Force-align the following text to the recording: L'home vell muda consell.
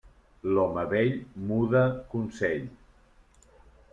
L'home 0.53 0.85
vell 0.93 1.11
muda 1.51 1.83
consell. 2.15 2.65